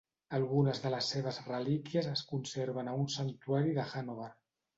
[0.35, 4.33] Algunes de les seves relíquies es conserven a un santuari de Hannover.